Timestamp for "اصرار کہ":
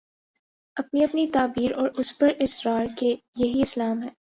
2.39-3.15